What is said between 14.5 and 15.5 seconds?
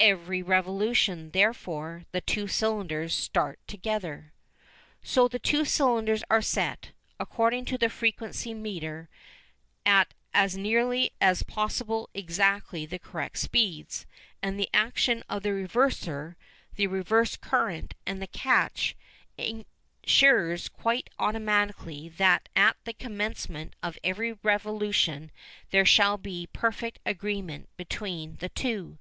the action of the